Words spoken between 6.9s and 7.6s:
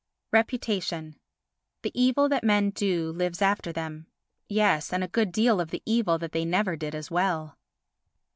as well.